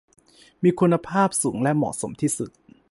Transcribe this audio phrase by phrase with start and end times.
[0.63, 2.49] มีคุณภาพสูงและเหมาะสมที่สุด